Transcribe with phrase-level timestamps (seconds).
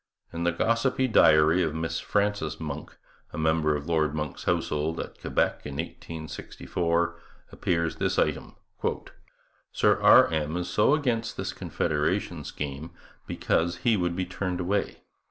[0.33, 2.97] In the gossipy diary of Miss Frances Monck,
[3.33, 8.55] a member of Lord Monck's household at Quebec in 1864, appears this item:
[9.71, 10.25] 'Sir R.
[10.33, 10.57] M.
[10.57, 12.89] is so against this confederation scheme
[13.27, 15.03] because he would be turned away.